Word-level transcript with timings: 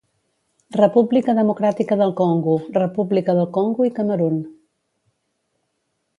República 0.83 1.35
Democràtica 1.39 1.97
del 1.99 2.13
Congo, 2.21 2.57
República 2.79 3.37
del 3.41 3.49
Congo 3.59 3.87
i 3.91 3.93
Camerun. 4.01 4.41